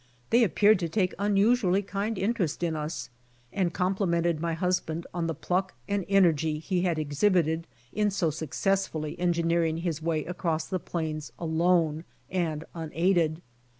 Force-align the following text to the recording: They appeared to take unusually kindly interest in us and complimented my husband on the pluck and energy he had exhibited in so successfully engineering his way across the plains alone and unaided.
They 0.31 0.43
appeared 0.43 0.79
to 0.79 0.89
take 0.89 1.13
unusually 1.19 1.83
kindly 1.83 2.23
interest 2.23 2.63
in 2.63 2.75
us 2.75 3.11
and 3.53 3.71
complimented 3.71 4.39
my 4.39 4.53
husband 4.55 5.05
on 5.13 5.27
the 5.27 5.35
pluck 5.35 5.75
and 5.87 6.05
energy 6.09 6.57
he 6.57 6.81
had 6.81 6.97
exhibited 6.97 7.67
in 7.93 8.09
so 8.09 8.31
successfully 8.31 9.15
engineering 9.19 9.77
his 9.77 10.01
way 10.01 10.25
across 10.25 10.65
the 10.65 10.79
plains 10.79 11.31
alone 11.37 12.03
and 12.31 12.63
unaided. 12.73 13.43